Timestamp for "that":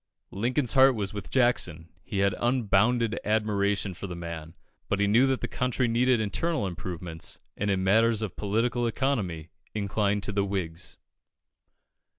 5.27-5.41